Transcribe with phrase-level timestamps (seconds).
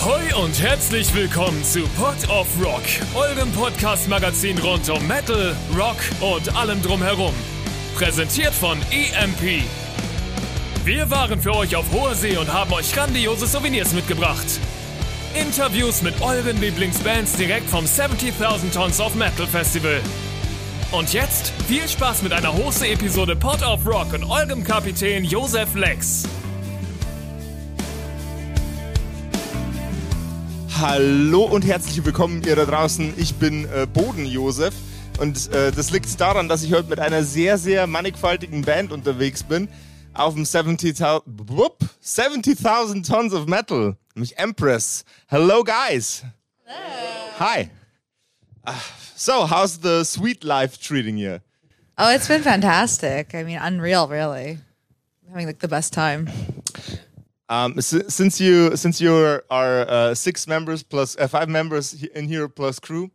[0.00, 2.82] Ahoi und herzlich willkommen zu Pod of Rock,
[3.14, 7.34] eurem Podcast-Magazin rund um Metal, Rock und allem drumherum.
[7.96, 9.62] Präsentiert von EMP.
[10.84, 14.46] Wir waren für euch auf hoher See und haben euch grandiose Souvenirs mitgebracht.
[15.34, 20.00] Interviews mit euren Lieblingsbands direkt vom 70.000 Tons of Metal Festival.
[20.92, 26.24] Und jetzt viel Spaß mit einer Hose-Episode Pod of Rock und eurem Kapitän Josef Lex.
[30.80, 33.12] Hallo und herzlich willkommen ihr da draußen.
[33.18, 34.72] Ich bin äh, Boden Josef
[35.18, 39.42] und äh, das liegt daran, dass ich heute mit einer sehr, sehr mannigfaltigen Band unterwegs
[39.42, 39.68] bin
[40.14, 45.04] auf dem 70.000 70 Tons of Metal, nämlich Empress.
[45.26, 46.24] Hello guys.
[46.64, 46.78] Hello.
[47.40, 47.70] Hi.
[48.66, 48.72] Uh,
[49.14, 51.40] so, how's the sweet life treating you?
[51.98, 53.34] Oh, it's been fantastic.
[53.34, 54.60] I mean, unreal, really.
[55.28, 56.30] having like the best time.
[57.50, 62.48] Um, since you since you are uh, six members plus uh, five members in here
[62.48, 63.10] plus crew,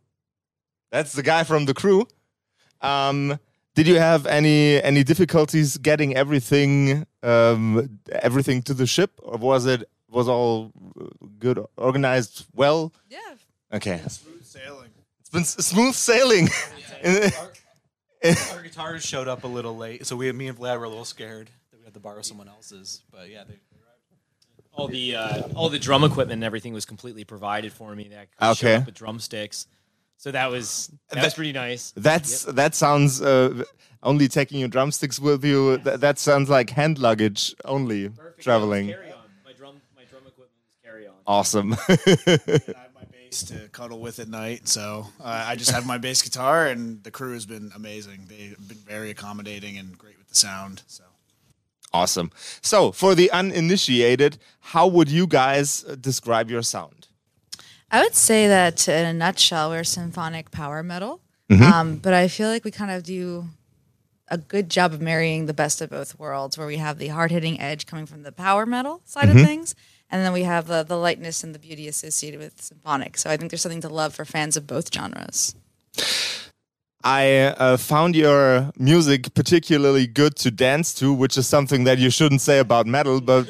[0.92, 2.06] that's the guy from the crew.
[2.82, 3.38] Um,
[3.74, 9.64] did you have any any difficulties getting everything um, everything to the ship, or was
[9.64, 10.70] it was all
[11.38, 12.92] good organized well?
[13.08, 13.18] Yeah.
[13.72, 14.02] Okay.
[14.06, 14.90] Smooth sailing.
[15.20, 16.48] It's been smooth sailing.
[17.04, 17.52] our,
[18.52, 21.06] our guitars showed up a little late, so we me and Vlad were a little
[21.06, 23.02] scared that we had to borrow someone else's.
[23.10, 23.54] But yeah, they,
[24.76, 28.08] all the uh, all the drum equipment and everything was completely provided for me.
[28.08, 28.76] That I could show Okay.
[28.76, 29.66] up with drumsticks,
[30.16, 31.92] so that was that, was pretty nice.
[31.96, 33.64] That's that sounds uh,
[34.02, 35.78] only taking your drumsticks with you.
[35.78, 38.10] That, that sounds like hand luggage only
[38.40, 38.88] traveling.
[38.88, 39.18] Carry on.
[39.44, 41.14] My drum my drum equipment was carry on.
[41.26, 41.72] Awesome.
[41.88, 45.98] I have my bass to cuddle with at night, so uh, I just have my
[45.98, 48.26] bass guitar, and the crew has been amazing.
[48.28, 50.82] They've been very accommodating and great with the sound.
[50.86, 51.04] So
[51.92, 52.30] awesome.
[52.62, 57.08] So, for the uninitiated, how would you guys uh, describe your sound?
[57.90, 61.20] I would say that in a nutshell, we're symphonic power metal.
[61.72, 63.44] Um, but I feel like we kind of do
[64.28, 67.30] a good job of marrying the best of both worlds, where we have the hard
[67.30, 69.76] hitting edge coming from the power metal side of things,
[70.10, 73.16] and then we have the, the lightness and the beauty associated with symphonic.
[73.16, 75.54] So I think there's something to love for fans of both genres.
[77.06, 82.10] I uh, found your music particularly good to dance to, which is something that you
[82.10, 83.46] shouldn't say about metal, but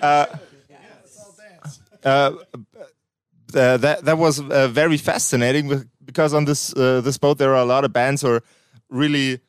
[0.00, 0.24] uh,
[2.02, 2.32] uh,
[3.54, 7.62] uh, that that was uh, very fascinating because on this uh, this boat there are
[7.62, 8.42] a lot of bands are
[8.88, 9.40] really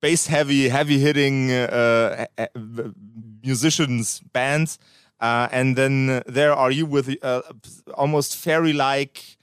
[0.00, 1.48] bass heavy, heavy hitting
[3.42, 4.78] musicians bands,
[5.20, 7.16] and then there are you with
[7.96, 9.33] almost fairy like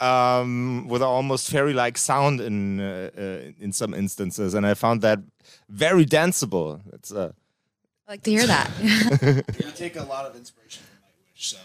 [0.00, 4.74] um, with an almost fairy like sound in uh, uh, in some instances, and I
[4.74, 5.18] found that
[5.68, 6.80] very danceable.
[6.92, 7.32] It's uh,
[8.08, 8.70] I like to hear that.
[9.58, 11.42] we take a lot of inspiration from Nightwish.
[11.50, 11.56] So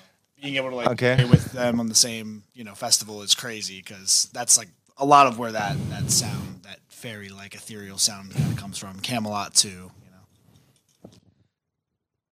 [0.41, 1.15] being able to like Okay.
[1.15, 5.05] play with them on the same you know festival is crazy because that's like a
[5.05, 8.99] lot of where that that sound, that fairy like ethereal sound, kind of comes from.
[8.99, 9.91] Kamelot too.
[10.03, 10.11] You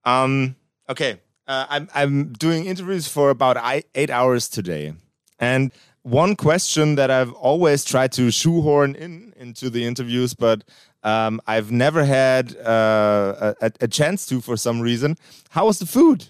[0.06, 0.12] know.
[0.12, 0.56] Um.
[0.90, 1.20] Okay.
[1.48, 4.94] Uh, I'm I'm doing interviews for about I- eight hours today,
[5.40, 5.72] and
[6.04, 10.64] one question that I've always tried to shoehorn in into the interviews, but
[11.04, 15.18] um, I've never had uh, a, a chance to for some reason.
[15.50, 16.26] How was the food?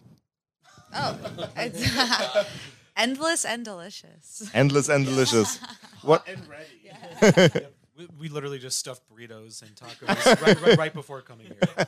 [0.96, 1.18] oh,
[1.58, 2.48] it's
[2.98, 4.50] endless and delicious.
[4.54, 5.60] Endless and delicious.
[6.04, 6.28] What?
[6.28, 11.86] And We, we literally just stuffed burritos and tacos right, right, right before coming here.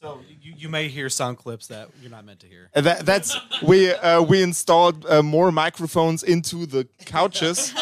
[0.00, 2.68] So you, you may hear sound clips that you're not meant to hear.
[2.74, 7.72] Uh, That, that's we uh, we installed uh, more microphones into the couches.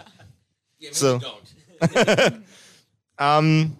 [0.92, 1.20] so,
[3.18, 3.76] um,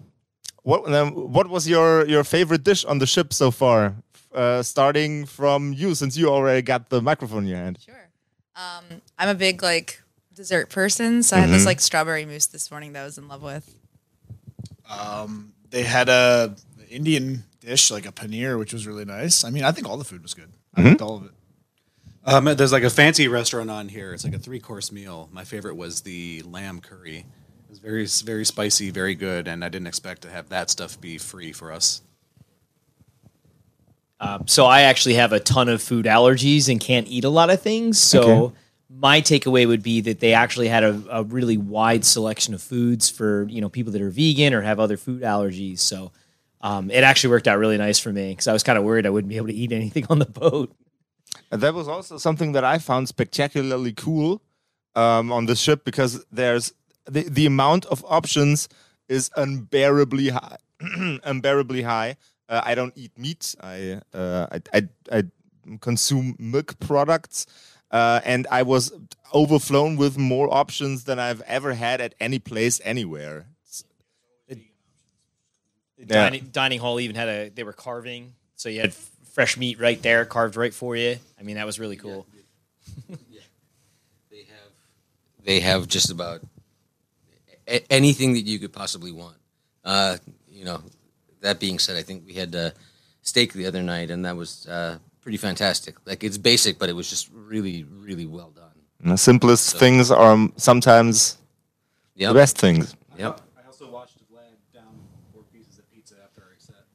[0.63, 3.95] what um, what was your your favorite dish on the ship so far?
[4.33, 7.77] Uh, starting from you, since you already got the microphone in your hand.
[7.85, 8.09] Sure.
[8.55, 10.01] Um, I'm a big like
[10.33, 13.27] dessert person, so I had this like strawberry mousse this morning that I was in
[13.27, 13.75] love with.
[14.89, 16.55] Um, they had a
[16.91, 19.43] Indian dish, like a paneer, which was really nice.
[19.43, 20.51] I mean, I think all the food was good.
[20.75, 21.31] I liked all of it.
[22.23, 24.13] Um, there's like a fancy restaurant on here.
[24.13, 25.27] It's like a three course meal.
[25.31, 27.19] My favorite was the lamb curry.
[27.19, 30.99] It was very very spicy, very good, and I didn't expect to have that stuff
[31.01, 32.01] be free for us.
[34.19, 37.49] Um, so I actually have a ton of food allergies and can't eat a lot
[37.49, 37.99] of things.
[37.99, 38.55] So Okay.
[38.89, 43.09] my takeaway would be that they actually had a, a really wide selection of foods
[43.09, 45.79] for you know people that are vegan or have other food allergies.
[45.79, 46.11] So
[46.61, 49.05] um, it actually worked out really nice for me because I was kind of worried
[49.05, 50.75] I wouldn't be able to eat anything on the boat.
[51.51, 54.41] And that was also something that I found spectacularly cool
[54.95, 56.73] um, on the ship because there's
[57.05, 58.69] the, the amount of options
[59.09, 60.57] is unbearably high.
[61.23, 62.17] unbearably high.
[62.49, 63.55] Uh, I don't eat meat.
[63.61, 65.23] I, uh, I, I I
[65.79, 67.45] consume milk products,
[67.91, 68.91] uh, and I was
[69.33, 73.45] overflown with more options than I've ever had at any place anywhere.
[76.07, 76.23] The Yeah.
[76.23, 79.79] dining, dining hall even had a they were carving, so you had f- fresh meat
[79.79, 81.17] right there, carved right for you.
[81.39, 82.25] I mean, that was really cool.
[84.29, 84.71] They have
[85.43, 86.41] they have just about
[87.67, 89.37] a- anything that you could possibly want.
[89.83, 90.17] Uh,
[90.49, 90.81] you know,
[91.41, 92.71] that being said, I think we had uh,
[93.21, 95.95] steak the other night, and that was uh, pretty fantastic.
[96.05, 98.67] Like it's basic, but it was just really, really well done.
[99.03, 101.37] The simplest things are sometimes
[102.15, 102.29] Yep.
[102.29, 102.95] the best things.
[103.17, 103.41] Yep.
[104.31, 104.99] I Vlad down
[105.33, 106.85] four pieces of pizza after our set.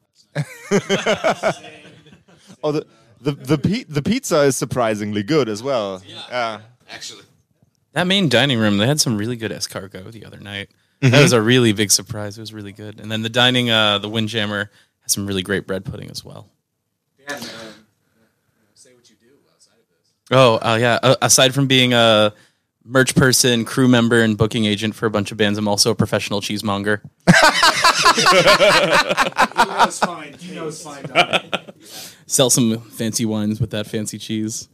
[2.63, 2.87] Oh, the
[3.21, 6.01] the the, pi- the pizza is surprisingly good as well.
[6.07, 6.61] Yeah.
[6.89, 7.23] Actually.
[7.93, 10.69] That main dining room, they had some really good escargot the other night.
[11.01, 11.11] Mm-hmm.
[11.11, 12.37] That was a really big surprise.
[12.37, 12.99] It was really good.
[12.99, 16.47] And then the dining, uh, the Windjammer, has some really great bread pudding as well.
[17.27, 17.43] Dan, um,
[18.73, 20.11] say what you do outside of this.
[20.31, 20.99] Oh, uh, yeah.
[21.01, 22.33] Uh, aside from being a
[22.87, 25.95] merch person, crew member, and booking agent for a bunch of bands, I'm also a
[25.95, 27.01] professional cheesemonger.
[28.17, 28.23] He
[29.65, 30.33] knows fine.
[30.33, 31.03] He knows fine.
[31.05, 31.51] dining.
[32.25, 34.69] Sell some fancy wines with that fancy cheese.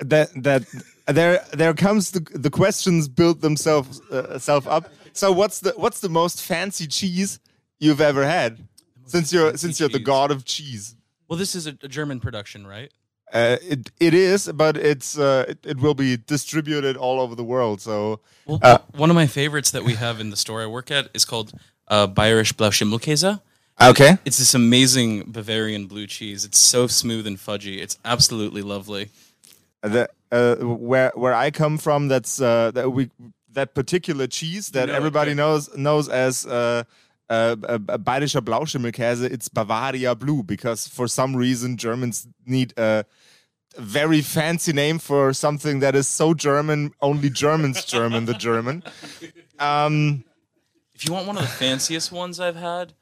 [0.00, 0.62] that that
[1.06, 4.92] there there comes the the questions build themselves uh, self up.
[5.12, 7.38] So what's the what's the most fancy cheese
[7.78, 8.66] you've ever had?
[9.06, 10.06] Since you're since you're the cheese.
[10.06, 10.96] god of cheese.
[11.28, 12.90] Well, this is a, a German production, right?
[13.34, 17.42] Uh, it it is, but it's uh, it, it will be distributed all over the
[17.42, 17.80] world.
[17.80, 20.90] So Well, Uh, one of my favorites that we have in the store I work
[20.90, 21.52] at is called
[21.88, 23.40] uh, Bayerisch Blauschimmelkäse.
[23.80, 26.44] okay, It's this amazing Bavarian blue cheese.
[26.44, 27.82] It's so smooth and fudgy.
[27.82, 29.10] It's absolutely lovely.
[29.82, 33.10] the, uh, where where I come from, that's uh, that we
[33.52, 35.36] that particular cheese that know, everybody okay.
[35.42, 36.46] knows knows as.
[37.30, 43.04] Uh, uh, uh, Bayerischer Blauschimmelkäse, it's Bavaria Blue because for some reason Germans need a
[43.78, 48.82] very fancy name for something that is so German, only Germans German, the German.
[49.58, 50.24] Um,
[50.94, 52.92] If you want one of the fanciest ones I've had,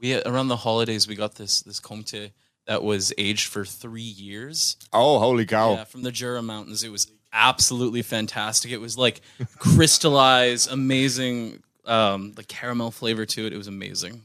[0.00, 2.30] we around the holidays we got this this Comte
[2.66, 4.76] that was aged for three years.
[4.92, 5.74] oh, holy cow.
[5.74, 6.82] Yeah, from the Jura Mountains.
[6.84, 8.70] It was absolutely fantastic.
[8.70, 9.20] It was like
[9.58, 13.52] crystallized, amazing, um, the caramel flavor to it.
[13.52, 14.24] It was amazing.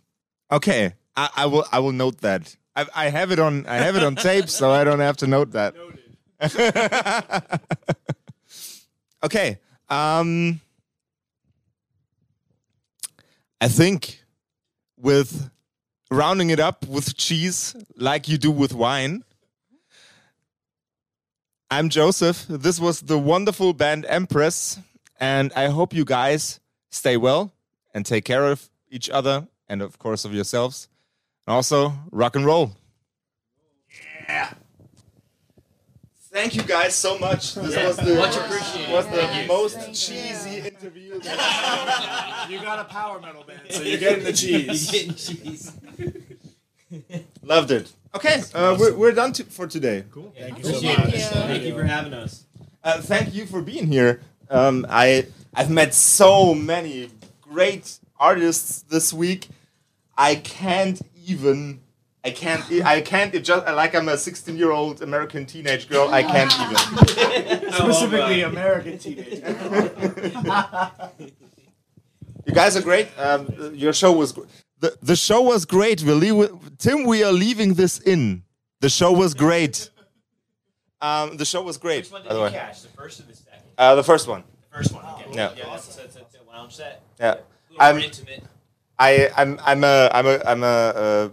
[0.51, 2.55] Okay, I, I will I will note that.
[2.75, 5.27] I, I have it on I have it on tape, so I don't have to
[5.27, 5.75] note that.
[9.23, 9.59] okay.
[9.89, 10.61] Um
[13.61, 14.23] I think
[14.97, 15.49] with
[16.09, 19.23] rounding it up with cheese like you do with wine.
[21.69, 22.45] I'm Joseph.
[22.47, 24.79] This was the wonderful band Empress
[25.19, 27.51] and I hope you guys stay well
[27.93, 30.87] and take care of each other and of course of yourselves.
[31.47, 32.71] And also rock and roll.
[34.27, 34.53] Yeah.
[36.31, 37.55] Thank you guys so much.
[37.55, 38.93] This was the Much appreciated.
[38.93, 41.19] was the most cheesy interview.
[42.49, 44.91] You got a power metal band, so you're getting the cheese.
[44.93, 45.71] You're getting cheese.
[47.43, 47.91] Loved it.
[48.15, 50.03] Okay, uh, we're, we're done to, for today.
[50.09, 50.33] Cool.
[50.35, 51.13] Thank you so much.
[51.13, 52.45] Thank you for having us.
[52.83, 54.21] Uh, thank you for being here.
[54.49, 57.09] Um, I I've met so many
[57.41, 59.47] great artists this week.
[60.17, 61.81] I can't even.
[62.23, 62.63] I can't.
[62.85, 63.33] I can't.
[63.33, 66.09] It just like I'm a 16 year old American teenage girl.
[66.09, 67.71] I can't even.
[67.73, 69.41] Specifically, American teenagers.
[72.45, 73.07] You guys are great.
[73.17, 74.45] Um, your show was gr-
[74.79, 76.01] the the show was great.
[76.01, 78.43] We're leave- Tim, we are leaving this in.
[78.79, 79.89] The show was great.
[81.01, 82.05] Um, the show was great.
[82.05, 82.81] Which one by did the you way, catch?
[82.81, 83.61] The first or the second?
[83.77, 84.43] uh, the first one.
[84.71, 85.05] The first one.
[85.05, 85.25] Okay.
[85.33, 85.51] Yeah.
[85.57, 85.65] Yeah.
[85.65, 87.01] That's, that's, that's a lounge set.
[87.19, 87.31] Yeah.
[87.31, 87.37] A
[87.71, 88.43] little I'm- intimate.
[89.01, 91.29] I I'm I'm a I'm a I'm a uh,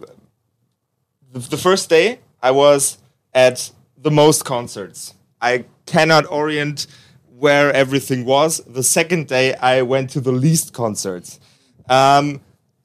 [1.32, 2.98] the, the first day I was
[3.34, 5.14] at the most concerts.
[5.40, 6.86] I cannot orient
[7.36, 8.58] where everything was.
[8.68, 11.40] The second day I went to the least concerts,
[11.88, 12.40] um,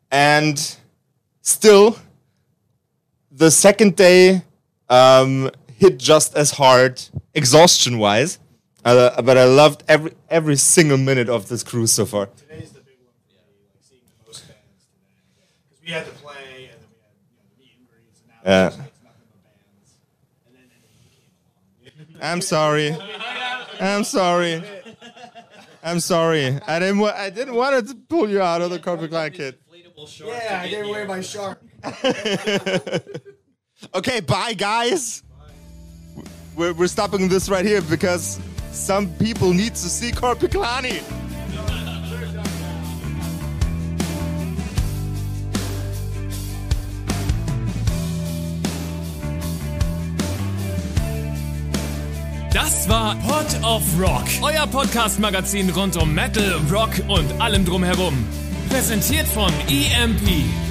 [0.10, 0.58] and
[1.42, 2.00] still
[3.32, 4.42] the second day
[4.90, 7.00] um, hit just as hard
[7.36, 8.40] exhaustion wise.
[8.84, 12.26] Uh, but I loved every every single minute of this cruise so far.
[12.28, 15.46] Today's the big one for me, like seeing the most bands today.
[15.70, 18.22] Because we had to play, and then we had you know, the meet and greets,
[18.22, 18.68] and now Yeah.
[18.68, 18.92] it's nothing
[19.30, 19.92] but bands.
[20.48, 22.24] And then, and then came.
[22.24, 22.98] I'm sorry.
[23.80, 24.64] I'm sorry.
[25.84, 26.60] I'm sorry.
[26.68, 27.04] I didn't.
[27.04, 29.58] I didn't want to pull you out of the Korpiklaani kid.
[30.20, 31.62] Yeah, I gave away my shark.
[33.96, 35.24] Okay, bye, guys.
[36.56, 38.40] We're, we're stopping this right here because
[38.72, 41.02] Some people need to see Corpiclani.
[52.54, 58.26] Das war Pod of Rock, euer Podcast-Magazin rund um Metal, Rock und allem drumherum.
[58.70, 60.71] Präsentiert von EMP.